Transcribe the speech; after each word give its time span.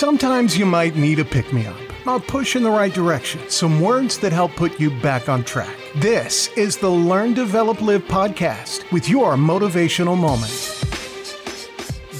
Sometimes 0.00 0.56
you 0.56 0.64
might 0.64 0.96
need 0.96 1.18
a 1.18 1.26
pick 1.26 1.52
me 1.52 1.66
up, 1.66 1.76
a 2.06 2.18
push 2.18 2.56
in 2.56 2.62
the 2.62 2.70
right 2.70 2.94
direction, 2.94 3.38
some 3.50 3.82
words 3.82 4.16
that 4.20 4.32
help 4.32 4.50
put 4.52 4.80
you 4.80 4.90
back 5.02 5.28
on 5.28 5.44
track. 5.44 5.76
This 5.96 6.48
is 6.56 6.78
the 6.78 6.88
Learn, 6.88 7.34
Develop, 7.34 7.82
Live 7.82 8.04
podcast 8.04 8.90
with 8.92 9.10
your 9.10 9.34
motivational 9.34 10.16
moment. 10.16 10.56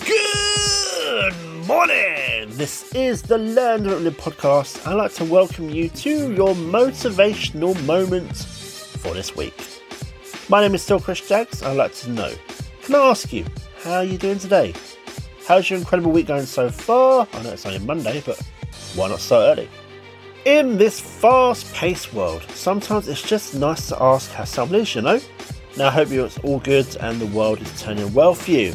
Good 0.04 1.66
morning. 1.66 2.54
This 2.58 2.92
is 2.92 3.22
the 3.22 3.38
Learn, 3.38 3.84
Develop, 3.84 4.04
Live 4.04 4.18
podcast. 4.18 4.86
I'd 4.86 4.92
like 4.92 5.14
to 5.14 5.24
welcome 5.24 5.70
you 5.70 5.88
to 5.88 6.34
your 6.34 6.54
motivational 6.54 7.82
moment 7.86 8.36
for 8.36 9.14
this 9.14 9.34
week. 9.34 9.58
My 10.50 10.60
name 10.60 10.74
is 10.74 10.82
still 10.82 11.00
Chris 11.00 11.26
Jaggs. 11.26 11.62
I'd 11.62 11.78
like 11.78 11.94
to 11.94 12.10
know, 12.10 12.30
can 12.82 12.96
I 12.96 12.98
ask 12.98 13.32
you, 13.32 13.46
how 13.78 13.94
are 13.94 14.04
you 14.04 14.18
doing 14.18 14.38
today? 14.38 14.74
How's 15.50 15.68
your 15.68 15.80
incredible 15.80 16.12
week 16.12 16.28
going 16.28 16.46
so 16.46 16.70
far? 16.70 17.26
I 17.32 17.42
know 17.42 17.50
it's 17.50 17.66
only 17.66 17.80
Monday, 17.80 18.22
but 18.24 18.40
why 18.94 19.08
not 19.08 19.18
so 19.18 19.40
early? 19.40 19.68
In 20.44 20.78
this 20.78 21.00
fast 21.00 21.74
paced 21.74 22.14
world, 22.14 22.42
sometimes 22.50 23.08
it's 23.08 23.20
just 23.20 23.56
nice 23.56 23.88
to 23.88 24.00
ask 24.00 24.30
how 24.30 24.44
someone 24.44 24.82
is, 24.82 24.94
you 24.94 25.02
know? 25.02 25.20
Now, 25.76 25.88
I 25.88 25.90
hope 25.90 26.10
you're 26.10 26.30
all 26.44 26.60
good 26.60 26.96
and 27.00 27.20
the 27.20 27.26
world 27.26 27.60
is 27.60 27.82
turning 27.82 28.14
well 28.14 28.32
for 28.32 28.52
you. 28.52 28.74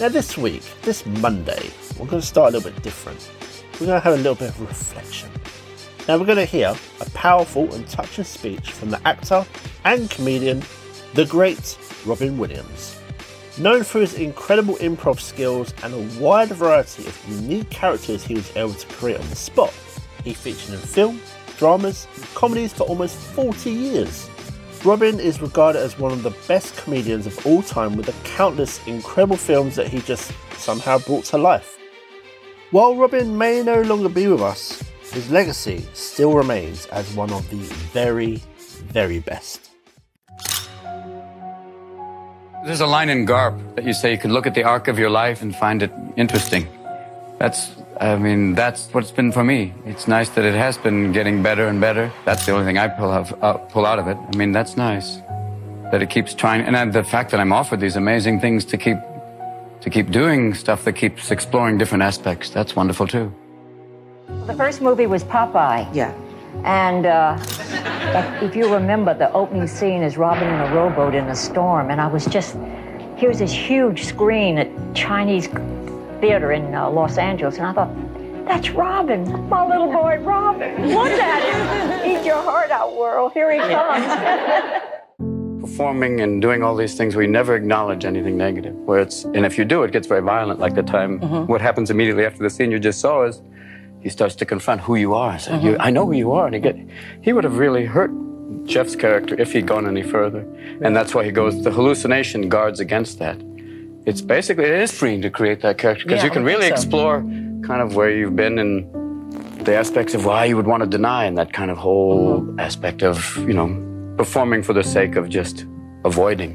Now, 0.00 0.08
this 0.08 0.36
week, 0.36 0.64
this 0.82 1.06
Monday, 1.06 1.70
we're 1.96 2.08
going 2.08 2.22
to 2.22 2.26
start 2.26 2.54
a 2.54 2.56
little 2.56 2.72
bit 2.72 2.82
different. 2.82 3.30
We're 3.74 3.86
going 3.86 4.00
to 4.00 4.04
have 4.04 4.14
a 4.14 4.16
little 4.16 4.34
bit 4.34 4.48
of 4.48 4.60
reflection. 4.60 5.30
Now, 6.08 6.18
we're 6.18 6.26
going 6.26 6.38
to 6.38 6.44
hear 6.44 6.74
a 7.00 7.10
powerful 7.10 7.72
and 7.72 7.86
touching 7.86 8.24
speech 8.24 8.72
from 8.72 8.90
the 8.90 9.00
actor 9.06 9.46
and 9.84 10.10
comedian, 10.10 10.64
the 11.14 11.26
great 11.26 11.78
Robin 12.04 12.36
Williams. 12.36 12.99
Known 13.60 13.84
for 13.84 14.00
his 14.00 14.14
incredible 14.14 14.76
improv 14.76 15.20
skills 15.20 15.74
and 15.82 15.92
a 15.92 16.18
wide 16.18 16.48
variety 16.48 17.06
of 17.06 17.28
unique 17.28 17.68
characters 17.68 18.24
he 18.24 18.32
was 18.32 18.56
able 18.56 18.72
to 18.72 18.86
create 18.86 19.20
on 19.20 19.28
the 19.28 19.36
spot, 19.36 19.70
he 20.24 20.32
featured 20.32 20.72
in 20.72 20.80
film, 20.80 21.20
dramas, 21.58 22.08
and 22.16 22.24
comedies 22.34 22.72
for 22.72 22.84
almost 22.84 23.16
40 23.18 23.70
years. 23.70 24.30
Robin 24.82 25.20
is 25.20 25.42
regarded 25.42 25.80
as 25.80 25.98
one 25.98 26.10
of 26.10 26.22
the 26.22 26.34
best 26.48 26.74
comedians 26.78 27.26
of 27.26 27.46
all 27.46 27.60
time 27.60 27.96
with 27.96 28.06
the 28.06 28.14
countless 28.30 28.80
incredible 28.86 29.36
films 29.36 29.76
that 29.76 29.88
he 29.88 30.00
just 30.00 30.32
somehow 30.56 30.98
brought 31.00 31.26
to 31.26 31.36
life. 31.36 31.76
While 32.70 32.96
Robin 32.96 33.36
may 33.36 33.62
no 33.62 33.82
longer 33.82 34.08
be 34.08 34.26
with 34.26 34.40
us, 34.40 34.82
his 35.12 35.30
legacy 35.30 35.86
still 35.92 36.32
remains 36.32 36.86
as 36.86 37.12
one 37.14 37.30
of 37.30 37.50
the 37.50 37.58
very, 37.92 38.42
very 38.86 39.18
best. 39.18 39.69
There's 42.62 42.82
a 42.82 42.86
line 42.86 43.08
in 43.08 43.26
Garp 43.26 43.74
that 43.74 43.84
you 43.84 43.94
say 43.94 44.12
you 44.12 44.18
could 44.18 44.30
look 44.30 44.46
at 44.46 44.54
the 44.54 44.64
arc 44.64 44.86
of 44.88 44.98
your 44.98 45.08
life 45.08 45.40
and 45.40 45.56
find 45.56 45.82
it 45.82 45.90
interesting. 46.16 46.68
That's, 47.38 47.70
I 47.98 48.16
mean, 48.16 48.54
that's 48.54 48.92
what 48.92 49.02
it's 49.02 49.12
been 49.12 49.32
for 49.32 49.42
me. 49.42 49.72
It's 49.86 50.06
nice 50.06 50.28
that 50.30 50.44
it 50.44 50.52
has 50.52 50.76
been 50.76 51.10
getting 51.10 51.42
better 51.42 51.68
and 51.68 51.80
better. 51.80 52.12
That's 52.26 52.44
the 52.44 52.52
only 52.52 52.66
thing 52.66 52.76
I 52.76 52.88
pull 52.88 53.10
out, 53.10 53.42
uh, 53.42 53.54
pull 53.54 53.86
out 53.86 53.98
of 53.98 54.08
it. 54.08 54.18
I 54.18 54.36
mean, 54.36 54.52
that's 54.52 54.76
nice 54.76 55.20
that 55.90 56.02
it 56.02 56.10
keeps 56.10 56.34
trying, 56.34 56.60
and 56.62 56.76
uh, 56.76 56.84
the 56.84 57.02
fact 57.02 57.30
that 57.30 57.40
I'm 57.40 57.52
offered 57.52 57.80
these 57.80 57.96
amazing 57.96 58.40
things 58.40 58.64
to 58.66 58.76
keep, 58.76 58.98
to 59.80 59.90
keep 59.90 60.10
doing 60.10 60.54
stuff 60.54 60.84
that 60.84 60.92
keeps 60.92 61.30
exploring 61.30 61.78
different 61.78 62.02
aspects. 62.02 62.50
That's 62.50 62.76
wonderful 62.76 63.08
too. 63.08 63.34
The 64.46 64.54
first 64.54 64.82
movie 64.82 65.06
was 65.06 65.24
Popeye. 65.24 65.88
Yeah. 65.94 66.14
And 66.64 67.06
uh, 67.06 67.38
if 68.42 68.56
you 68.56 68.72
remember, 68.72 69.14
the 69.14 69.32
opening 69.32 69.66
scene 69.66 70.02
is 70.02 70.16
Robin 70.16 70.48
in 70.48 70.60
a 70.60 70.74
rowboat 70.74 71.14
in 71.14 71.24
a 71.26 71.36
storm, 71.36 71.90
and 71.90 72.00
I 72.00 72.08
was 72.08 72.26
just 72.26 72.56
here's 73.16 73.38
this 73.38 73.52
huge 73.52 74.04
screen 74.04 74.58
at 74.58 74.94
Chinese 74.94 75.46
theater 76.20 76.52
in 76.52 76.74
uh, 76.74 76.90
Los 76.90 77.18
Angeles, 77.18 77.58
and 77.58 77.66
I 77.66 77.72
thought, 77.72 77.94
that's 78.46 78.70
Robin, 78.70 79.48
my 79.48 79.64
little 79.66 79.92
boy 79.92 80.18
Robin. 80.18 80.88
Look 80.88 81.08
at 81.08 82.02
him. 82.02 82.10
Eat 82.10 82.24
your 82.24 82.42
heart 82.42 82.70
out, 82.70 82.96
world. 82.96 83.32
Here 83.32 83.52
he 83.52 83.58
comes. 83.58 84.80
Performing 85.60 86.20
and 86.20 86.42
doing 86.42 86.62
all 86.62 86.74
these 86.74 86.96
things, 86.96 87.14
we 87.14 87.26
never 87.26 87.54
acknowledge 87.54 88.04
anything 88.04 88.36
negative. 88.36 88.74
Where 88.74 89.00
it's, 89.00 89.24
and 89.24 89.46
if 89.46 89.56
you 89.56 89.64
do, 89.64 89.84
it 89.84 89.92
gets 89.92 90.08
very 90.08 90.22
violent. 90.22 90.58
Like 90.58 90.74
the 90.74 90.82
time, 90.82 91.20
what 91.46 91.60
happens 91.60 91.90
immediately 91.90 92.24
after 92.24 92.42
the 92.42 92.50
scene 92.50 92.72
you 92.72 92.80
just 92.80 93.00
saw 93.00 93.24
is 93.24 93.40
he 94.02 94.08
starts 94.08 94.34
to 94.36 94.44
confront 94.46 94.80
who 94.82 94.94
you 94.96 95.14
are. 95.14 95.38
So 95.38 95.58
you, 95.58 95.76
I 95.78 95.90
know 95.90 96.06
who 96.06 96.12
you 96.14 96.32
are, 96.32 96.46
and 96.46 96.54
he 96.54 96.60
get 96.60 96.76
he 97.22 97.32
would 97.32 97.44
have 97.44 97.58
really 97.58 97.84
hurt 97.86 98.10
Jeff's 98.64 98.96
character 98.96 99.34
if 99.40 99.52
he'd 99.52 99.66
gone 99.66 99.86
any 99.86 100.02
further, 100.02 100.40
and 100.82 100.94
that's 100.96 101.14
why 101.14 101.24
he 101.24 101.30
goes. 101.30 101.62
The 101.64 101.70
hallucination 101.70 102.48
guards 102.48 102.80
against 102.80 103.18
that. 103.18 103.36
It's 104.06 104.22
basically 104.22 104.64
it 104.64 104.80
is 104.80 104.90
freeing 104.92 105.20
to 105.22 105.30
create 105.30 105.60
that 105.62 105.76
character 105.78 106.04
because 106.04 106.20
Yeah, 106.20 106.24
you 106.26 106.30
can 106.30 106.44
really 106.44 106.68
so. 106.68 106.74
explore 106.74 107.20
kind 107.66 107.82
of 107.82 107.94
where 107.96 108.10
you've 108.10 108.34
been 108.34 108.58
and 108.58 108.86
the 109.66 109.74
aspects 109.76 110.14
of 110.14 110.24
why 110.24 110.46
you 110.46 110.56
would 110.56 110.66
want 110.66 110.82
to 110.82 110.88
deny 110.88 111.24
and 111.26 111.36
that 111.36 111.52
kind 111.52 111.70
of 111.70 111.76
whole 111.76 112.40
Mm-hmm. 112.40 112.60
aspect 112.60 113.02
of 113.02 113.36
you 113.48 113.52
know 113.52 113.68
performing 114.16 114.62
for 114.62 114.72
the 114.72 114.82
sake 114.82 115.16
of 115.16 115.28
just 115.28 115.66
avoiding. 116.04 116.52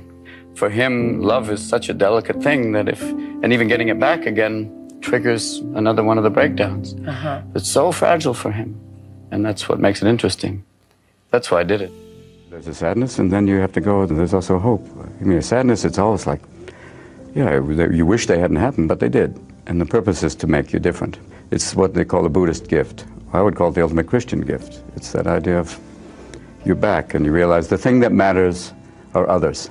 For 0.55 0.69
him, 0.69 1.21
love 1.21 1.49
is 1.51 1.61
such 1.61 1.89
a 1.89 1.93
delicate 1.93 2.41
thing 2.41 2.71
that 2.71 2.87
if 2.89 3.01
and 3.43 3.53
even 3.53 3.67
getting 3.67 3.89
it 3.89 3.99
back 3.99 4.25
again 4.25 4.71
triggers 5.05 5.59
another 5.75 6.03
one 6.03 6.17
of 6.17 6.23
the 6.23 6.29
breakdowns. 6.29 6.95
Uh-huh. 7.07 7.41
It's 7.53 7.69
so 7.69 7.91
fragile 7.91 8.33
for 8.33 8.51
him. 8.51 8.75
And 9.31 9.45
that's 9.45 9.69
what 9.69 9.79
makes 9.79 10.01
it 10.01 10.07
interesting. 10.07 10.63
That's 11.31 11.51
why 11.51 11.59
I 11.59 11.63
did 11.63 11.81
it. 11.81 11.91
There's 12.49 12.67
a 12.67 12.73
sadness, 12.73 13.19
and 13.19 13.31
then 13.31 13.47
you 13.47 13.57
have 13.57 13.73
to 13.73 13.81
go, 13.81 14.05
there's 14.05 14.33
also 14.33 14.57
hope. 14.57 14.85
I 15.21 15.23
mean, 15.23 15.37
a 15.37 15.41
sadness, 15.41 15.85
it's 15.85 15.99
always 15.99 16.25
like, 16.25 16.41
yeah, 17.35 17.59
you 17.99 18.05
wish 18.05 18.27
they 18.27 18.39
hadn't 18.39 18.57
happened, 18.57 18.87
but 18.87 18.99
they 18.99 19.09
did. 19.09 19.39
And 19.67 19.79
the 19.79 19.85
purpose 19.85 20.23
is 20.23 20.35
to 20.35 20.47
make 20.47 20.73
you 20.73 20.79
different. 20.79 21.19
It's 21.51 21.75
what 21.75 21.93
they 21.93 22.05
call 22.05 22.25
a 22.25 22.29
Buddhist 22.29 22.67
gift. 22.67 23.05
I 23.33 23.41
would 23.41 23.55
call 23.55 23.69
it 23.69 23.75
the 23.75 23.83
ultimate 23.83 24.07
Christian 24.07 24.41
gift. 24.41 24.81
It's 24.95 25.11
that 25.11 25.27
idea 25.27 25.59
of 25.59 25.77
you're 26.65 26.75
back 26.75 27.13
and 27.13 27.25
you 27.25 27.31
realize 27.31 27.67
the 27.67 27.77
thing 27.77 27.99
that 27.99 28.11
matters 28.11 28.73
are 29.13 29.27
others, 29.29 29.69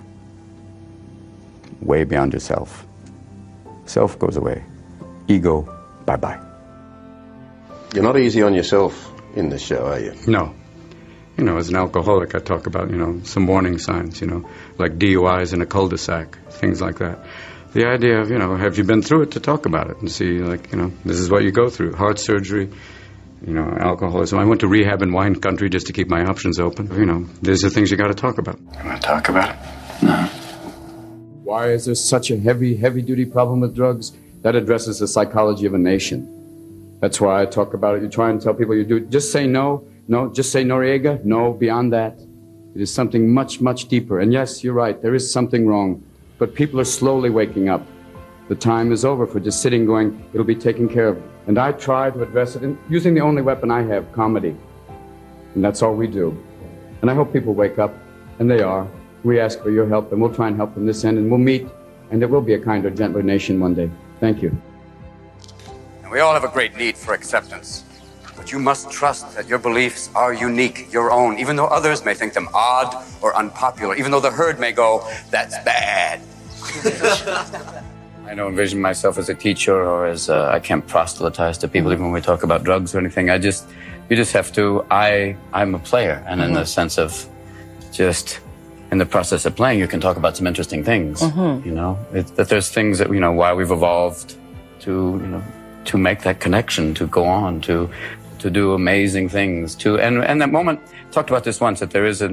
way 1.81 2.05
beyond 2.05 2.33
yourself. 2.33 2.87
Self 3.87 4.19
goes 4.19 4.37
away, 4.37 4.63
ego, 5.29 5.69
bye 6.05 6.17
bye. 6.17 6.41
You're 7.95 8.05
not 8.05 8.19
easy 8.19 8.43
on 8.43 8.55
yourself 8.55 9.13
in 9.37 9.49
this 9.49 9.63
show, 9.63 9.87
are 9.87 10.01
you? 10.01 10.15
No. 10.27 10.55
You 11.37 11.45
know, 11.45 11.57
as 11.57 11.69
an 11.69 11.77
alcoholic, 11.77 12.35
I 12.35 12.39
talk 12.39 12.67
about, 12.67 12.91
you 12.91 12.97
know, 12.97 13.21
some 13.25 13.47
warning 13.47 13.79
signs, 13.79 14.21
you 14.21 14.27
know, 14.27 14.49
like 14.79 14.99
DUIs 14.99 15.53
in 15.53 15.63
a 15.63 15.67
cul-de-sac, 15.67 16.39
things 16.51 16.81
like 16.81 16.99
that. 16.99 17.25
The 17.73 17.87
idea 17.87 18.21
of, 18.21 18.31
you 18.31 18.39
know, 18.39 18.57
have 18.57 18.79
you 18.79 18.85
been 18.85 19.03
through 19.03 19.23
it 19.23 19.33
to 19.33 19.41
talk 19.41 19.67
about 19.67 19.91
it 19.91 19.99
and 19.99 20.11
see, 20.11 20.39
like, 20.39 20.71
you 20.71 20.79
know, 20.79 20.93
this 21.05 21.19
is 21.19 21.29
what 21.29 21.43
you 21.43 21.51
go 21.51 21.71
through. 21.71 21.95
Heart 21.95 22.21
surgery, 22.21 22.71
you 23.45 23.53
know, 23.53 23.65
alcoholism. 23.81 24.39
I 24.39 24.45
went 24.45 24.61
to 24.61 24.69
rehab 24.69 25.03
in 25.03 25.13
wine 25.13 25.35
country 25.35 25.69
just 25.69 25.89
to 25.89 25.93
keep 25.93 26.09
my 26.09 26.25
options 26.25 26.61
open. 26.61 26.95
You 26.95 27.05
know, 27.05 27.27
these 27.43 27.65
are 27.65 27.71
things 27.71 27.91
you 27.91 27.97
got 27.97 28.09
to 28.09 28.15
talk 28.15 28.39
about. 28.39 28.61
You 28.61 28.89
want 28.89 29.03
to 29.03 29.07
talk 29.07 29.29
about 29.29 29.51
it? 29.51 30.03
No. 30.05 30.27
Why 31.43 31.71
is 31.71 31.87
there 31.87 31.97
such 31.97 32.31
a 32.31 32.39
heavy, 32.39 32.77
heavy 32.77 33.03
duty 33.03 33.25
problem 33.25 33.61
with 33.61 33.75
drugs? 33.75 34.13
That 34.45 34.55
addresses 34.55 34.99
the 34.99 35.09
psychology 35.09 35.65
of 35.65 35.73
a 35.73 35.79
nation. 35.79 36.99
That's 37.01 37.19
why 37.19 37.41
I 37.41 37.47
talk 37.47 37.73
about 37.73 37.97
it. 37.97 38.03
You 38.03 38.11
try 38.11 38.29
and 38.29 38.39
tell 38.39 38.53
people 38.53 38.75
you 38.75 38.85
do 38.85 39.01
just 39.01 39.33
say 39.33 39.47
no, 39.47 39.89
no, 40.07 40.31
just 40.31 40.53
say 40.53 40.63
Noriega, 40.63 41.25
no, 41.25 41.55
beyond 41.55 41.95
that. 41.95 42.21
It 42.75 42.83
is 42.83 42.93
something 42.93 43.33
much, 43.33 43.63
much 43.63 43.89
deeper. 43.89 44.21
And 44.21 44.35
yes, 44.35 44.63
you're 44.63 44.75
right, 44.75 45.01
there 45.01 45.15
is 45.15 45.33
something 45.33 45.67
wrong. 45.67 46.05
But 46.37 46.55
people 46.55 46.79
are 46.79 46.85
slowly 46.85 47.31
waking 47.31 47.71
up. 47.71 47.87
The 48.51 48.55
time 48.55 48.93
is 48.93 49.03
over 49.03 49.27
for 49.27 49.41
just 49.41 49.63
sitting 49.63 49.87
going, 49.87 50.23
it'll 50.35 50.45
be 50.45 50.55
taken 50.55 50.91
care 50.91 51.09
of. 51.09 51.23
And 51.47 51.59
I 51.59 51.73
try 51.73 52.11
to 52.11 52.23
address 52.23 52.55
it 52.55 52.63
in, 52.63 52.79
using 52.91 53.15
the 53.15 53.23
only 53.23 53.41
weapon 53.41 53.71
I 53.71 53.83
have, 53.85 54.13
comedy. 54.13 54.55
And 55.55 55.65
that's 55.65 55.81
all 55.81 55.95
we 55.95 56.07
do. 56.07 56.37
And 57.01 57.11
I 57.11 57.15
hope 57.15 57.33
people 57.33 57.55
wake 57.55 57.79
up, 57.79 57.95
and 58.39 58.51
they 58.51 58.61
are. 58.61 58.87
We 59.23 59.41
ask 59.41 59.63
for 59.63 59.71
your 59.71 59.89
help, 59.89 60.13
and 60.13 60.21
we'll 60.21 60.35
try 60.35 60.49
and 60.49 60.57
help 60.57 60.75
from 60.75 60.85
this 60.85 61.03
end, 61.03 61.17
and 61.17 61.31
we'll 61.31 61.39
meet, 61.39 61.67
and 62.11 62.21
there 62.21 62.29
will 62.29 62.43
be 62.43 62.53
a 62.53 62.59
kinder, 62.59 62.91
gentler 62.91 63.23
nation 63.23 63.59
one 63.59 63.75
day. 63.75 63.91
Thank 64.25 64.41
you. 64.41 64.57
And 66.03 66.11
we 66.11 66.21
all 66.21 66.33
have 66.33 66.45
a 66.45 66.49
great 66.49 66.75
need 66.79 66.97
for 66.97 67.13
acceptance. 67.13 67.85
But 68.39 68.53
you 68.53 68.59
must 68.59 68.91
trust 68.91 69.37
that 69.37 69.47
your 69.47 69.59
beliefs 69.59 70.09
are 70.15 70.33
unique, 70.33 70.91
your 70.91 71.11
own, 71.13 71.39
even 71.39 71.57
though 71.57 71.67
others 71.67 72.07
may 72.07 72.15
think 72.15 72.33
them 72.33 72.49
odd 72.55 73.05
or 73.21 73.37
unpopular, 73.37 73.95
even 73.97 74.11
though 74.11 74.21
the 74.21 74.31
herd 74.31 74.59
may 74.59 74.73
go, 74.73 75.07
that's 75.31 75.59
bad. 75.63 76.23
I 78.27 78.35
don't 78.35 78.53
envision 78.53 78.81
myself 78.81 79.19
as 79.19 79.29
a 79.29 79.35
teacher 79.35 79.75
or 79.75 80.07
as 80.07 80.31
a, 80.31 80.49
I 80.51 80.59
can't 80.59 80.87
proselytize 80.87 81.59
to 81.59 81.69
people 81.69 81.93
even 81.93 82.05
when 82.05 82.13
we 82.13 82.23
talk 82.23 82.45
about 82.45 82.65
drugs 82.65 82.95
or 82.95 83.01
anything. 83.01 83.29
I 83.29 83.37
just, 83.37 83.69
you 84.09 84.17
just 84.17 84.33
have 84.33 84.51
to, 84.55 84.87
I, 84.91 85.37
I'm 85.53 85.75
a 85.75 85.79
player. 85.79 86.25
And 86.27 86.41
in 86.41 86.55
the 86.55 86.61
mm-hmm. 86.61 86.67
sense 86.67 86.97
of 86.97 87.29
just 87.93 88.41
in 88.95 88.99
the 88.99 89.11
process 89.17 89.45
of 89.45 89.57
playing, 89.57 89.81
you 89.81 89.89
can 89.89 90.01
talk 90.01 90.17
about 90.17 90.37
some 90.37 90.47
interesting 90.47 90.85
things, 90.85 91.21
mm-hmm. 91.21 91.69
you 91.69 91.75
know, 91.75 91.99
it, 92.13 92.27
that 92.37 92.49
there's 92.49 92.69
things 92.71 92.99
that, 92.99 93.09
you 93.13 93.23
know, 93.25 93.33
why 93.33 93.53
we've 93.53 93.73
evolved 93.73 94.37
to, 94.85 94.93
you 95.23 95.31
know, 95.33 95.43
to 95.91 95.99
make 95.99 96.21
that 96.23 96.39
connection, 96.39 96.95
to 96.95 97.05
go 97.09 97.25
on, 97.25 97.61
to, 97.61 97.91
to 98.39 98.49
do 98.51 98.73
amazing 98.73 99.29
things, 99.29 99.75
to, 99.75 99.99
and, 99.99 100.23
and 100.31 100.41
that 100.41 100.53
moment, 100.59 100.79
talked 101.11 101.29
about 101.29 101.43
this 101.43 101.61
once, 101.61 101.81
that 101.81 101.91
there 101.91 102.07
is 102.07 102.23
a, 102.23 102.29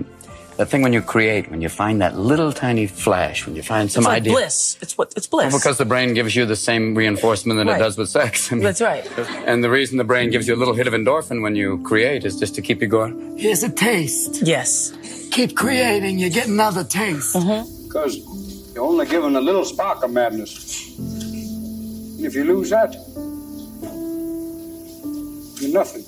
That 0.57 0.67
thing 0.69 0.81
when 0.83 0.93
you 0.93 1.01
create, 1.01 1.49
when 1.49 1.61
you 1.61 1.69
find 1.69 2.01
that 2.01 2.17
little 2.19 2.51
tiny 2.51 2.85
flash, 2.85 3.45
when 3.47 3.55
you 3.55 3.63
find 3.63 3.89
some 3.91 4.01
it's 4.01 4.07
like 4.07 4.17
idea. 4.17 4.33
bliss. 4.33 4.77
It's 4.81 4.97
what 4.97 5.11
it's 5.15 5.25
bliss. 5.25 5.51
Well, 5.53 5.59
because 5.59 5.77
the 5.77 5.85
brain 5.85 6.13
gives 6.13 6.35
you 6.35 6.45
the 6.45 6.55
same 6.55 6.93
reinforcement 6.93 7.57
that 7.57 7.65
Right. 7.67 7.77
it 7.77 7.83
does 7.83 7.97
with 7.97 8.09
sex. 8.09 8.51
I 8.51 8.55
mean, 8.55 8.63
That's 8.63 8.81
right. 8.81 9.07
And 9.47 9.63
the 9.63 9.69
reason 9.69 9.97
the 9.97 10.03
brain 10.03 10.29
gives 10.29 10.47
you 10.47 10.53
a 10.53 10.59
little 10.61 10.73
hit 10.75 10.87
of 10.87 10.93
endorphin 10.93 11.41
when 11.41 11.55
you 11.55 11.79
create 11.83 12.25
is 12.25 12.37
just 12.37 12.53
to 12.55 12.61
keep 12.61 12.81
you 12.81 12.87
going. 12.87 13.37
Here's 13.37 13.63
a 13.63 13.69
taste. 13.69 14.41
Yes. 14.43 14.93
Keep 15.31 15.55
creating, 15.55 16.19
you 16.19 16.29
get 16.29 16.47
another 16.47 16.83
taste. 16.83 17.35
Mm-hmm. 17.35 17.87
Because 17.87 18.17
you're 18.75 18.83
only 18.83 19.05
given 19.07 19.35
a 19.37 19.41
little 19.41 19.65
spark 19.65 20.03
of 20.03 20.11
madness. 20.11 20.97
And 20.99 22.25
if 22.25 22.35
you 22.35 22.43
lose 22.43 22.69
that, 22.69 22.93
you're 25.61 25.73
nothing. 25.73 26.03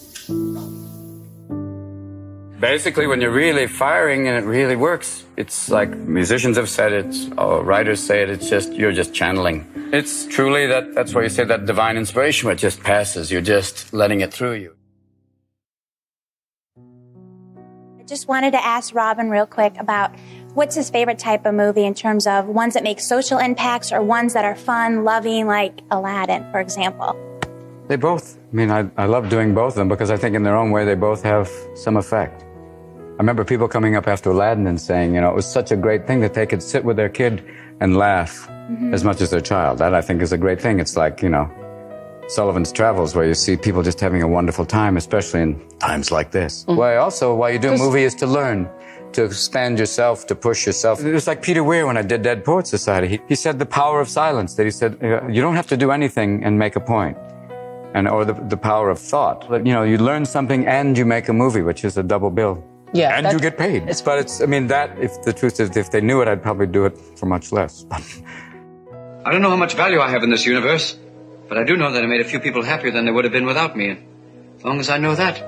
Basically, 2.64 3.08
when 3.08 3.20
you're 3.20 3.30
really 3.30 3.68
firing 3.68 4.26
and 4.30 4.42
it 4.42 4.48
really 4.48 4.78
works, 4.78 5.26
it's 5.36 5.70
like 5.70 5.90
musicians 5.98 6.56
have 6.56 6.70
said 6.70 6.94
it, 6.94 7.14
or 7.38 7.62
writers 7.62 8.02
say 8.02 8.24
it, 8.24 8.30
it's 8.30 8.50
just, 8.50 8.72
you're 8.72 8.94
just 8.94 9.14
channeling. 9.14 9.68
It's 9.92 10.26
truly 10.28 10.66
that, 10.68 10.96
that's 10.96 11.14
why 11.14 11.24
you 11.24 11.30
say 11.30 11.44
that 11.44 11.66
divine 11.66 11.98
inspiration 11.98 12.46
where 12.46 12.54
it 12.54 12.60
just 12.60 12.82
passes. 12.82 13.30
You're 13.30 13.42
just 13.42 13.92
letting 13.92 14.22
it 14.22 14.34
through 14.34 14.54
you. 14.54 14.76
I 18.00 18.04
just 18.06 18.30
wanted 18.30 18.52
to 18.52 18.66
ask 18.66 18.96
Robin 18.96 19.30
real 19.30 19.46
quick 19.46 19.76
about 19.78 20.18
what's 20.54 20.76
his 20.76 20.90
favorite 20.90 21.20
type 21.20 21.46
of 21.46 21.54
movie 21.54 21.84
in 21.84 21.94
terms 21.94 22.26
of 22.26 22.48
ones 22.48 22.76
that 22.76 22.84
make 22.84 23.02
social 23.02 23.40
impacts 23.40 23.92
or 23.92 24.02
ones 24.02 24.32
that 24.36 24.46
are 24.46 24.56
fun, 24.56 25.04
loving, 25.04 25.48
like 25.48 25.82
Aladdin, 25.92 26.50
for 26.50 26.62
example. 26.62 27.14
They 27.90 27.98
both. 27.98 28.38
I 28.54 28.56
mean, 28.56 28.72
I, 28.72 28.90
I 28.96 29.08
love 29.08 29.28
doing 29.28 29.54
both 29.54 29.74
of 29.74 29.80
them 29.80 29.90
because 29.90 30.10
I 30.10 30.16
think 30.16 30.34
in 30.34 30.44
their 30.44 30.56
own 30.56 30.72
way 30.72 30.86
they 30.86 30.96
both 30.96 31.24
have 31.24 31.52
some 31.76 31.98
effect. 31.98 32.46
I 33.14 33.18
remember 33.18 33.46
people 33.46 33.68
coming 33.68 33.96
up 33.96 34.08
after 34.08 34.32
Aladdin 34.32 34.66
and 34.66 34.82
saying, 34.82 35.14
you 35.14 35.22
know, 35.22 35.30
it 35.30 35.36
was 35.36 35.46
such 35.46 35.72
a 35.72 35.76
great 35.76 36.08
thing 36.08 36.20
that 36.22 36.34
they 36.34 36.48
could 36.48 36.64
sit 36.64 36.84
with 36.84 36.98
their 36.98 37.10
kid 37.10 37.44
and 37.80 37.96
laugh 37.96 38.50
as 38.92 39.04
much 39.04 39.22
as 39.22 39.30
their 39.30 39.40
child. 39.40 39.78
That 39.78 39.94
I 39.94 40.02
think 40.02 40.22
is 40.24 40.32
a 40.32 40.38
great 40.38 40.60
thing. 40.60 40.80
It's 40.80 40.98
like, 40.98 41.22
you 41.22 41.30
know, 41.30 41.48
Sullivan's 42.28 42.72
Travels 42.72 43.16
where 43.16 43.26
you 43.26 43.36
see 43.36 43.56
people 43.56 43.84
just 43.84 44.00
having 44.00 44.24
a 44.24 44.28
wonderful 44.28 44.66
time, 44.66 44.98
especially 44.98 45.42
in 45.42 45.70
times 45.78 46.12
like 46.12 46.32
this. 46.32 46.64
Why 46.66 46.96
also, 46.96 47.36
why 47.36 47.52
you 47.52 47.60
do 47.60 47.74
a 47.74 47.78
movie 47.78 48.04
is 48.04 48.16
to 48.16 48.26
learn, 48.26 48.68
to 49.12 49.26
expand 49.26 49.78
yourself, 49.78 50.26
to 50.28 50.36
push 50.36 50.66
yourself. 50.66 51.00
It 51.00 51.14
was 51.14 51.28
like 51.28 51.44
Peter 51.44 51.64
Weir 51.64 51.86
when 51.86 51.98
I 51.98 52.02
did 52.02 52.24
Dead 52.24 52.44
Poets 52.44 52.72
Society. 52.72 53.08
He, 53.08 53.20
he 53.28 53.36
said 53.36 53.60
the 53.60 53.66
power 53.68 54.02
of 54.02 54.10
silence, 54.10 54.56
that 54.56 54.64
he 54.64 54.72
said, 54.72 54.98
uh, 55.04 55.28
you 55.28 55.42
don't 55.42 55.56
have 55.56 55.68
to 55.68 55.78
do 55.78 55.92
anything 55.92 56.44
and 56.44 56.58
make 56.58 56.76
a 56.76 56.80
point. 56.80 57.16
point 57.18 57.34
and 57.94 58.08
or 58.08 58.26
the, 58.26 58.34
the 58.34 58.58
power 58.58 58.90
of 58.90 59.00
thought. 59.00 59.48
But, 59.48 59.66
you 59.66 59.74
know, 59.74 59.84
you 59.84 59.98
learn 59.98 60.26
something 60.26 60.66
and 60.66 60.98
you 60.98 61.06
make 61.06 61.30
a 61.30 61.34
movie, 61.34 61.62
which 61.62 61.86
is 61.86 61.98
a 61.98 62.04
double 62.04 62.32
bill. 62.32 62.64
Yeah, 62.94 63.18
and 63.18 63.32
you 63.32 63.40
get 63.40 63.58
paid. 63.58 63.86
but 64.06 64.20
it's, 64.20 64.42
I 64.42 64.46
mean, 64.46 64.68
that 64.68 64.98
if 65.00 65.22
the 65.24 65.34
truth 65.34 65.60
is, 65.60 65.76
if 65.76 65.90
they 65.92 66.02
knew 66.02 66.22
it, 66.22 66.28
I'd 66.28 66.44
probably 66.44 66.68
do 66.68 66.86
it 66.86 66.98
for 67.18 67.26
much 67.26 67.52
less. 67.52 67.86
I 67.92 69.32
don't 69.32 69.42
know 69.42 69.50
how 69.50 69.56
much 69.56 69.74
value 69.74 70.00
I 70.00 70.10
have 70.10 70.22
in 70.24 70.30
this 70.30 70.46
universe, 70.46 70.98
but 71.48 71.58
I 71.58 71.64
do 71.64 71.76
know 71.76 71.92
that 71.92 72.04
I 72.04 72.08
made 72.08 72.22
a 72.22 72.26
few 72.26 72.40
people 72.40 72.62
happier 72.62 72.92
than 72.92 73.06
they 73.06 73.12
would 73.12 73.24
have 73.24 73.34
been 73.34 73.46
without 73.46 73.76
me. 73.76 73.90
And 73.90 74.06
as 74.58 74.64
long 74.64 74.80
as 74.80 74.90
I 74.90 74.98
know 74.98 75.16
that, 75.16 75.42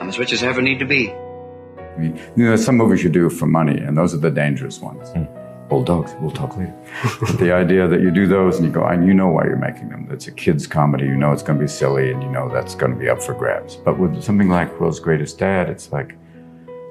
I'm 0.00 0.08
as 0.08 0.18
rich 0.18 0.32
as 0.32 0.42
I 0.42 0.48
ever 0.48 0.62
need 0.62 0.78
to 0.78 0.86
be. 0.86 1.10
I 1.10 1.96
mean, 1.98 2.20
you 2.36 2.44
know, 2.44 2.56
some 2.56 2.76
movies 2.76 3.02
you 3.02 3.10
do 3.10 3.28
for 3.28 3.46
money, 3.46 3.76
and 3.78 3.98
those 3.98 4.14
are 4.14 4.18
the 4.18 4.30
dangerous 4.30 4.80
ones. 4.80 5.10
Hmm. 5.10 5.24
Old 5.70 5.86
dogs, 5.86 6.14
we'll 6.20 6.30
talk 6.30 6.56
later. 6.56 6.74
the 7.38 7.52
idea 7.52 7.88
that 7.88 8.00
you 8.00 8.10
do 8.10 8.26
those 8.26 8.56
and 8.56 8.64
you 8.64 8.72
go, 8.72 8.84
and 8.84 9.06
you 9.06 9.12
know 9.12 9.28
why 9.28 9.44
you're 9.44 9.56
making 9.56 9.88
them. 9.90 10.08
It's 10.10 10.28
a 10.28 10.32
kid's 10.32 10.66
comedy, 10.66 11.04
you 11.04 11.16
know 11.16 11.32
it's 11.32 11.42
going 11.42 11.58
to 11.58 11.64
be 11.64 11.68
silly, 11.68 12.12
and 12.12 12.22
you 12.22 12.30
know 12.30 12.48
that's 12.48 12.74
going 12.74 12.92
to 12.92 12.98
be 12.98 13.08
up 13.08 13.20
for 13.20 13.34
grabs. 13.34 13.76
But 13.76 13.98
with 13.98 14.22
something 14.22 14.48
like 14.48 14.80
World's 14.80 15.00
Greatest 15.00 15.38
Dad, 15.38 15.68
it's 15.68 15.92
like, 15.92 16.16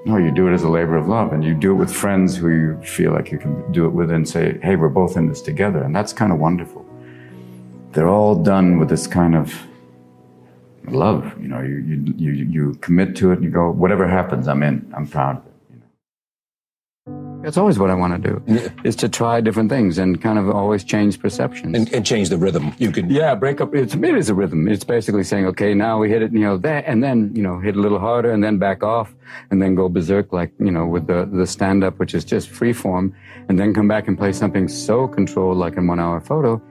no, 0.07 0.15
you 0.15 0.31
do 0.31 0.47
it 0.47 0.53
as 0.53 0.63
a 0.63 0.69
labor 0.69 0.95
of 0.95 1.09
love, 1.09 1.33
and 1.33 1.43
you 1.43 1.53
do 1.53 1.71
it 1.71 1.75
with 1.75 1.93
friends 1.93 2.37
who 2.37 2.47
you 2.47 2.81
feel 2.81 3.11
like 3.11 3.29
you 3.29 3.37
can 3.37 3.69
do 3.73 3.85
it 3.85 3.89
with 3.89 4.09
and 4.09 4.27
say, 4.27 4.57
hey, 4.63 4.77
we're 4.77 4.87
both 4.87 5.17
in 5.17 5.27
this 5.27 5.41
together. 5.41 5.83
And 5.83 5.93
that's 5.93 6.13
kind 6.13 6.31
of 6.31 6.39
wonderful. 6.39 6.85
They're 7.91 8.07
all 8.07 8.33
done 8.35 8.79
with 8.79 8.87
this 8.87 9.05
kind 9.05 9.35
of 9.35 9.53
love. 10.87 11.35
You 11.41 11.49
know, 11.49 11.61
you, 11.61 11.75
you, 11.79 12.13
you, 12.15 12.31
you 12.31 12.75
commit 12.75 13.17
to 13.17 13.31
it 13.31 13.35
and 13.35 13.43
you 13.43 13.49
go, 13.49 13.69
whatever 13.69 14.07
happens, 14.07 14.47
I'm 14.47 14.63
in. 14.63 14.89
I'm 14.95 15.07
proud 15.07 15.39
of 15.39 15.45
it. 15.45 15.53
That's 17.43 17.57
always 17.57 17.79
what 17.79 17.89
I 17.89 17.93
want 17.93 18.21
to 18.21 18.29
do, 18.29 18.71
is 18.83 18.95
to 18.97 19.07
try 19.07 19.39
different 19.41 19.69
things 19.69 19.99
and 19.99 20.21
kind 20.21 20.37
of 20.37 20.49
always 20.49 20.83
change 20.83 21.19
perceptions. 21.19 21.77
And, 21.77 21.93
and 21.93 22.05
change 22.05 22.29
the 22.29 22.37
rhythm. 22.37 22.73
You 22.77 22.91
could. 22.91 23.09
Yeah, 23.09 23.35
break 23.35 23.61
up. 23.61 23.73
It's, 23.73 23.93
it 23.93 24.03
is 24.03 24.29
a 24.29 24.33
rhythm. 24.33 24.67
It's 24.67 24.83
basically 24.83 25.23
saying, 25.23 25.45
okay, 25.47 25.73
now 25.73 25.99
we 25.99 26.09
hit 26.09 26.21
it, 26.21 26.33
you 26.33 26.39
know, 26.39 26.57
that, 26.57 26.85
and 26.87 27.03
then, 27.03 27.31
you 27.33 27.43
know, 27.43 27.59
hit 27.59 27.75
a 27.75 27.79
little 27.79 27.99
harder 27.99 28.31
and 28.31 28.43
then 28.43 28.57
back 28.57 28.83
off 28.83 29.13
and 29.49 29.61
then 29.61 29.75
go 29.75 29.87
berserk 29.87 30.33
like, 30.33 30.51
you 30.59 30.71
know, 30.71 30.85
with 30.85 31.07
the, 31.07 31.29
the 31.31 31.47
stand 31.47 31.83
up, 31.83 31.99
which 31.99 32.13
is 32.13 32.25
just 32.25 32.49
free 32.49 32.73
form, 32.73 33.15
and 33.47 33.59
then 33.59 33.73
come 33.73 33.87
back 33.87 34.07
and 34.07 34.17
play 34.17 34.33
something 34.33 34.67
so 34.67 35.07
controlled 35.07 35.57
like 35.57 35.77
in 35.77 35.87
one 35.87 35.99
hour 35.99 36.19
photo. 36.19 36.61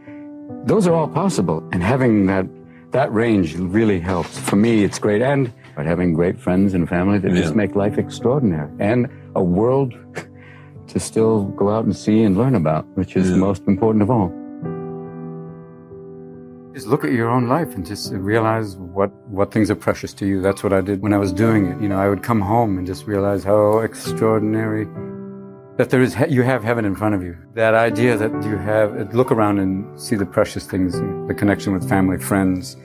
Those 0.64 0.86
are 0.86 0.94
all 0.94 1.08
possible. 1.08 1.66
And 1.72 1.82
having 1.82 2.26
that, 2.26 2.46
that 2.90 3.12
range 3.12 3.54
really 3.56 4.00
helps. 4.00 4.38
For 4.38 4.56
me, 4.56 4.84
it's 4.84 4.98
great. 4.98 5.22
And 5.22 5.52
but 5.76 5.86
having 5.86 6.14
great 6.14 6.40
friends 6.40 6.72
and 6.72 6.88
family 6.88 7.18
that 7.18 7.32
just 7.32 7.54
make 7.54 7.74
life 7.74 7.98
extraordinary 7.98 8.70
and 8.78 9.08
a 9.34 9.42
world 9.42 9.92
to 10.88 11.00
still 11.00 11.44
go 11.56 11.68
out 11.70 11.84
and 11.84 11.94
see 11.96 12.22
and 12.22 12.36
learn 12.36 12.54
about, 12.54 12.86
which 12.96 13.16
is 13.16 13.30
the 13.30 13.36
most 13.36 13.62
important 13.66 14.02
of 14.02 14.10
all. 14.10 14.28
Just 16.74 16.86
look 16.86 17.04
at 17.04 17.12
your 17.12 17.30
own 17.30 17.48
life 17.48 17.74
and 17.74 17.86
just 17.86 18.12
realize 18.12 18.76
what, 18.76 19.10
what 19.28 19.50
things 19.50 19.70
are 19.70 19.74
precious 19.74 20.12
to 20.14 20.26
you. 20.26 20.42
That's 20.42 20.62
what 20.62 20.74
I 20.74 20.82
did 20.82 21.00
when 21.00 21.14
I 21.14 21.16
was 21.18 21.32
doing 21.32 21.66
it. 21.66 21.80
You 21.80 21.88
know, 21.88 21.98
I 21.98 22.08
would 22.10 22.22
come 22.22 22.40
home 22.40 22.76
and 22.76 22.86
just 22.86 23.06
realize 23.06 23.44
how 23.44 23.78
extraordinary 23.78 24.86
that 25.78 25.88
there 25.90 26.02
is, 26.02 26.14
he- 26.14 26.28
you 26.28 26.42
have 26.42 26.62
heaven 26.62 26.84
in 26.84 26.94
front 26.94 27.14
of 27.14 27.22
you. 27.22 27.36
That 27.54 27.74
idea 27.74 28.16
that 28.18 28.30
you 28.44 28.56
have, 28.58 29.14
look 29.14 29.32
around 29.32 29.58
and 29.58 29.98
see 29.98 30.16
the 30.16 30.26
precious 30.26 30.66
things, 30.66 31.00
the 31.28 31.34
connection 31.34 31.72
with 31.72 31.88
family, 31.88 32.18
friends, 32.18 32.76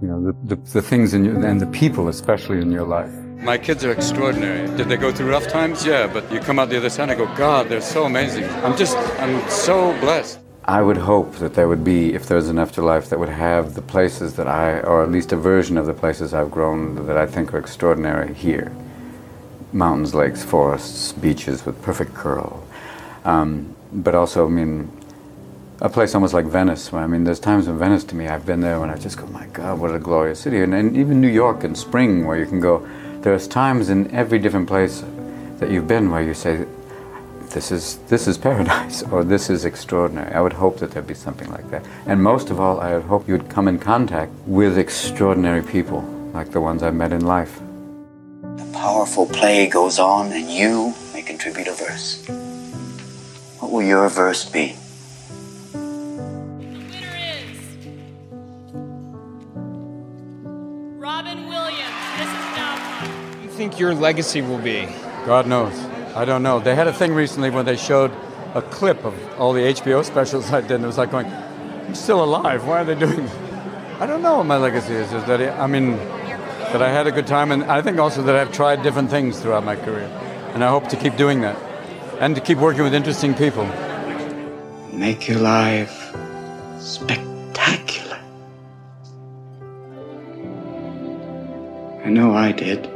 you 0.00 0.08
know, 0.08 0.32
the, 0.32 0.54
the, 0.54 0.62
the 0.72 0.82
things 0.82 1.14
in 1.14 1.24
your, 1.24 1.44
and 1.44 1.60
the 1.60 1.66
people 1.66 2.08
especially 2.08 2.60
in 2.60 2.70
your 2.70 2.84
life. 2.84 3.12
My 3.42 3.58
kids 3.58 3.84
are 3.84 3.92
extraordinary. 3.92 4.66
Did 4.76 4.88
they 4.88 4.96
go 4.96 5.12
through 5.12 5.30
rough 5.30 5.48
times? 5.48 5.84
Yeah, 5.84 6.06
but 6.06 6.30
you 6.32 6.40
come 6.40 6.58
out 6.58 6.68
the 6.68 6.76
other 6.76 6.90
side 6.90 7.08
and 7.10 7.18
go, 7.18 7.26
God, 7.36 7.68
they're 7.68 7.80
so 7.80 8.04
amazing. 8.04 8.44
I'm 8.64 8.76
just, 8.76 8.96
I'm 9.18 9.48
so 9.48 9.98
blessed. 10.00 10.38
I 10.64 10.82
would 10.82 10.98
hope 10.98 11.36
that 11.36 11.54
there 11.54 11.66
would 11.66 11.82
be, 11.82 12.14
if 12.14 12.26
there's 12.26 12.48
an 12.48 12.58
afterlife, 12.58 13.08
that 13.08 13.18
would 13.18 13.30
have 13.30 13.74
the 13.74 13.82
places 13.82 14.36
that 14.36 14.46
I, 14.46 14.80
or 14.80 15.02
at 15.02 15.10
least 15.10 15.32
a 15.32 15.36
version 15.36 15.78
of 15.78 15.86
the 15.86 15.94
places 15.94 16.34
I've 16.34 16.50
grown 16.50 17.06
that 17.06 17.16
I 17.16 17.26
think 17.26 17.52
are 17.54 17.58
extraordinary 17.58 18.34
here. 18.34 18.72
Mountains, 19.72 20.14
lakes, 20.14 20.44
forests, 20.44 21.12
beaches 21.12 21.64
with 21.64 21.80
perfect 21.82 22.14
curl. 22.14 22.62
Um, 23.24 23.74
but 23.92 24.14
also, 24.14 24.46
I 24.46 24.50
mean, 24.50 24.90
a 25.80 25.88
place 25.88 26.14
almost 26.14 26.34
like 26.34 26.44
Venice. 26.44 26.92
I 26.92 27.06
mean, 27.06 27.24
there's 27.24 27.40
times 27.40 27.66
in 27.66 27.78
Venice 27.78 28.04
to 28.04 28.14
me, 28.14 28.28
I've 28.28 28.44
been 28.44 28.60
there 28.60 28.78
when 28.80 28.90
I 28.90 28.98
just 28.98 29.16
go, 29.16 29.26
my 29.26 29.46
God, 29.46 29.78
what 29.78 29.94
a 29.94 29.98
glorious 29.98 30.40
city. 30.40 30.60
And, 30.60 30.74
and 30.74 30.96
even 30.96 31.20
New 31.20 31.28
York 31.28 31.64
in 31.64 31.74
spring, 31.74 32.26
where 32.26 32.36
you 32.36 32.46
can 32.46 32.60
go, 32.60 32.86
there's 33.22 33.48
times 33.48 33.88
in 33.88 34.10
every 34.14 34.38
different 34.38 34.68
place 34.68 35.02
that 35.58 35.70
you've 35.70 35.88
been 35.88 36.10
where 36.10 36.22
you 36.22 36.34
say, 36.34 36.66
this 37.48 37.72
is, 37.72 37.96
this 38.08 38.28
is 38.28 38.36
paradise, 38.36 39.02
or 39.10 39.24
this 39.24 39.48
is 39.48 39.64
extraordinary. 39.64 40.32
I 40.34 40.40
would 40.40 40.52
hope 40.52 40.78
that 40.80 40.90
there'd 40.90 41.06
be 41.06 41.14
something 41.14 41.50
like 41.50 41.68
that. 41.70 41.84
And 42.06 42.22
most 42.22 42.50
of 42.50 42.60
all, 42.60 42.80
I 42.80 42.94
would 42.94 43.04
hope 43.04 43.26
you 43.26 43.36
would 43.36 43.48
come 43.48 43.66
in 43.66 43.78
contact 43.78 44.32
with 44.46 44.76
extraordinary 44.76 45.62
people, 45.62 46.02
like 46.34 46.50
the 46.50 46.60
ones 46.60 46.82
I've 46.82 46.94
met 46.94 47.12
in 47.12 47.24
life. 47.24 47.58
The 48.42 48.70
powerful 48.74 49.26
play 49.26 49.66
goes 49.68 49.98
on, 49.98 50.30
and 50.32 50.50
you 50.50 50.94
may 51.14 51.22
contribute 51.22 51.68
a 51.68 51.72
verse. 51.72 52.26
What 53.60 53.72
will 53.72 53.82
your 53.82 54.08
verse 54.10 54.48
be? 54.48 54.76
Think 63.60 63.78
your 63.78 63.94
legacy 63.94 64.40
will 64.40 64.56
be? 64.56 64.88
God 65.26 65.46
knows. 65.46 65.78
I 66.16 66.24
don't 66.24 66.42
know. 66.42 66.60
They 66.60 66.74
had 66.74 66.86
a 66.86 66.94
thing 66.94 67.12
recently 67.12 67.50
when 67.50 67.66
they 67.66 67.76
showed 67.76 68.10
a 68.54 68.62
clip 68.62 69.04
of 69.04 69.14
all 69.38 69.52
the 69.52 69.60
HBO 69.60 70.02
specials 70.12 70.50
I 70.50 70.62
did, 70.62 70.70
and 70.70 70.84
it 70.84 70.86
was 70.86 70.96
like 70.96 71.10
going, 71.10 71.26
I'm 71.26 71.94
still 71.94 72.24
alive. 72.24 72.66
Why 72.66 72.80
are 72.80 72.84
they 72.86 72.94
doing 72.94 73.16
this? 73.16 73.34
I 74.00 74.06
don't 74.06 74.22
know 74.22 74.38
what 74.38 74.46
my 74.46 74.56
legacy 74.56 74.94
is. 74.94 75.12
Is 75.12 75.22
that, 75.26 75.42
I 75.60 75.66
mean, 75.66 75.98
that 76.72 76.80
I 76.80 76.88
had 76.88 77.06
a 77.06 77.12
good 77.12 77.26
time, 77.26 77.52
and 77.52 77.64
I 77.64 77.82
think 77.82 77.98
also 77.98 78.22
that 78.22 78.34
I've 78.34 78.50
tried 78.50 78.82
different 78.82 79.10
things 79.10 79.38
throughout 79.38 79.62
my 79.62 79.76
career. 79.76 80.08
And 80.54 80.64
I 80.64 80.70
hope 80.70 80.88
to 80.88 80.96
keep 80.96 81.18
doing 81.18 81.42
that. 81.42 81.58
And 82.18 82.34
to 82.36 82.40
keep 82.40 82.56
working 82.56 82.82
with 82.82 82.94
interesting 82.94 83.34
people. 83.34 83.66
Make 84.90 85.28
your 85.28 85.40
life 85.40 86.16
spectacular. 86.78 88.20
I 92.02 92.08
know 92.08 92.32
I 92.32 92.52
did. 92.52 92.88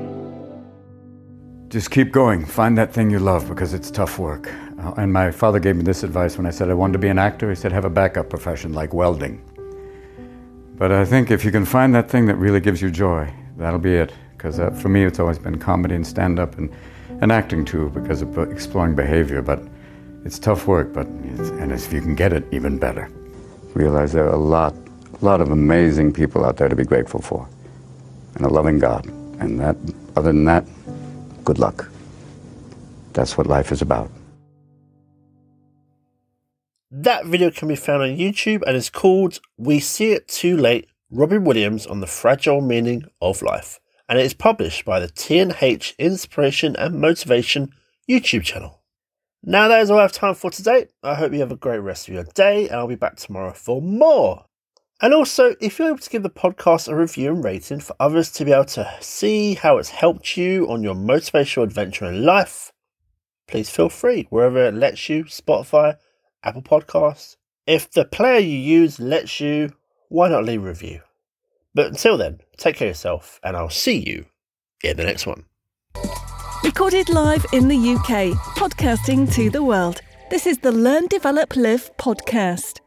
Just 1.75 1.91
keep 1.91 2.13
going. 2.13 2.45
Find 2.45 2.79
that 2.79 2.93
thing 2.93 3.11
you 3.11 3.19
love 3.19 3.49
because 3.49 3.75
it's 3.75 3.91
tough 3.91 4.21
work. 4.21 4.49
Uh, 4.79 4.95
and 4.97 5.13
my 5.13 5.33
father 5.33 5.59
gave 5.59 5.75
me 5.75 5.83
this 5.83 6.05
advice 6.05 6.37
when 6.37 6.47
I 6.47 6.51
said 6.51 6.71
I 6.71 6.75
wanted 6.75 6.93
to 6.93 6.99
be 7.01 7.09
an 7.09 7.19
actor. 7.19 7.51
He 7.51 7.57
said, 7.57 7.73
have 7.73 7.85
a 7.85 7.91
backup 7.91 8.31
profession 8.31 8.73
like 8.73 8.95
welding. 8.95 9.43
But 10.77 10.93
I 10.93 11.05
think 11.05 11.33
if 11.33 11.45
you 11.45 11.51
can 11.51 11.65
find 11.65 11.93
that 11.97 12.09
thing 12.09 12.27
that 12.27 12.37
really 12.37 12.61
gives 12.61 12.81
you 12.81 12.93
joy, 12.93 13.29
that'll 13.57 13.81
be 13.81 13.97
it. 13.97 14.13
Because 14.37 14.61
uh, 14.61 14.71
for 14.71 14.89
me, 14.89 15.03
it's 15.03 15.19
always 15.19 15.37
been 15.37 15.59
comedy 15.59 15.97
and 15.97 16.07
stand 16.07 16.39
up. 16.39 16.57
And 16.59 16.73
and 17.21 17.33
acting 17.33 17.65
too 17.65 17.91
because 17.91 18.23
of 18.23 18.39
exploring 18.39 18.95
behavior. 18.95 19.43
But 19.43 19.61
it's 20.25 20.39
tough 20.39 20.67
work, 20.67 20.93
but 20.93 21.07
and 21.07 21.73
if 21.73 21.93
you 21.93 22.01
can 22.01 22.15
get 22.15 22.33
it, 22.33 22.45
even 22.53 22.79
better. 22.79 23.11
Realize 23.75 24.13
there 24.13 24.27
are 24.27 24.35
a 24.35 24.37
lot, 24.37 24.75
a 25.21 25.25
lot 25.25 25.41
of 25.41 25.51
amazing 25.51 26.13
people 26.13 26.45
out 26.45 26.57
there 26.57 26.69
to 26.69 26.77
be 26.77 26.85
grateful 26.85 27.21
for, 27.21 27.49
and 28.37 28.47
a 28.47 28.49
loving 28.49 28.79
God. 28.79 29.07
And 29.41 29.59
that, 29.59 29.77
other 30.17 30.33
than 30.33 30.45
that, 30.45 30.65
good 31.45 31.59
luck. 31.59 31.91
That's 33.13 33.39
what 33.39 33.47
life 33.47 33.71
is 33.71 33.83
about. 33.83 34.11
That 36.91 37.27
video 37.27 37.51
can 37.51 37.69
be 37.69 37.77
found 37.77 38.03
on 38.03 38.17
YouTube 38.17 38.63
and 38.67 38.77
is 38.77 38.89
called 38.89 39.41
We 39.57 39.81
See 39.81 40.13
It 40.13 40.29
Too 40.29 40.57
Late 40.57 40.89
Robin 41.11 41.45
Williams 41.45 41.87
on 41.87 42.01
the 42.01 42.07
Fragile 42.07 42.61
Meaning 42.61 43.05
of 43.21 43.43
Life. 43.43 43.81
And 44.09 44.19
it 44.19 44.25
is 44.25 44.35
published 44.35 44.85
by 44.85 45.01
the 45.01 45.09
TNH 45.09 45.99
Inspiration 45.99 46.77
and 46.77 47.01
Motivation 47.01 47.71
YouTube 48.09 48.43
channel. 48.43 48.83
Now 49.43 49.69
that 49.69 49.81
is 49.81 49.91
all 49.91 49.99
I 49.99 50.03
have 50.03 50.13
time 50.13 50.35
for 50.35 50.51
today. 50.51 50.87
I 51.03 51.15
hope 51.15 51.33
you 51.33 51.41
have 51.41 51.53
a 51.53 51.57
great 51.57 51.79
rest 51.79 52.09
of 52.09 52.15
your 52.15 52.25
day 52.25 52.69
and 52.69 52.77
I'll 52.77 52.87
be 52.87 52.95
back 52.95 53.17
tomorrow 53.17 53.53
for 53.53 53.83
more. 53.83 54.47
And 55.03 55.13
also, 55.13 55.55
if 55.61 55.79
you're 55.79 55.89
able 55.89 55.99
to 55.99 56.11
give 56.11 56.23
the 56.23 56.31
podcast 56.31 56.89
a 56.89 56.95
review 56.95 57.35
and 57.35 57.45
rating 57.45 57.81
for 57.81 57.97
others 57.99 58.31
to 58.33 58.45
be 58.45 58.53
able 58.53 58.65
to 58.67 58.91
see 59.01 59.55
how 59.55 59.79
it's 59.79 59.91
helped 59.91 60.37
you 60.37 60.71
on 60.71 60.83
your 60.83 60.95
motivational 60.95 61.65
adventure 61.65 62.07
in 62.07 62.25
life, 62.25 62.73
please 63.49 63.69
feel 63.69 63.89
free 63.89 64.27
wherever 64.31 64.65
it 64.65 64.75
lets 64.75 65.09
you 65.09 65.25
Spotify, 65.25 65.97
Apple 66.45 66.63
Podcasts. 66.63 67.37
If 67.67 67.91
the 67.91 68.05
player 68.05 68.39
you 68.39 68.57
use 68.57 69.01
lets 69.01 69.41
you, 69.41 69.73
why 70.09 70.29
not 70.29 70.45
leave 70.45 70.63
a 70.63 70.69
review? 70.69 71.01
But 71.75 71.87
until 71.87 72.17
then, 72.17 72.41
take 72.57 72.77
care 72.77 72.89
of 72.89 72.91
yourself, 72.91 73.41
and 73.43 73.57
I'll 73.57 73.71
see 73.71 73.99
you 73.99 74.27
in 74.85 74.97
the 74.97 75.05
next 75.05 75.27
one. 75.27 75.45
Recorded 76.63 77.09
live 77.09 77.45
in 77.53 77.69
the 77.69 77.77
UK, 77.77 78.37
podcasting 78.57 79.33
to 79.35 79.51
the 79.51 79.63
world. 79.63 80.01
This 80.31 80.47
is 80.47 80.59
the 80.59 80.73
Learn, 80.73 81.09
Develop, 81.09 81.57
Live 81.57 81.91
podcast. 81.99 82.84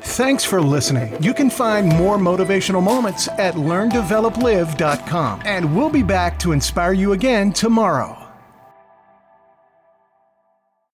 Thanks 0.00 0.44
for 0.44 0.60
listening. 0.60 1.22
You 1.22 1.34
can 1.34 1.50
find 1.50 1.88
more 1.88 2.16
motivational 2.16 2.82
moments 2.82 3.28
at 3.38 3.54
learndeveloplive.com. 3.54 5.42
And 5.44 5.76
we'll 5.76 5.90
be 5.90 6.02
back 6.02 6.38
to 6.40 6.52
inspire 6.52 6.92
you 6.92 7.12
again 7.12 7.52
tomorrow. 7.52 8.21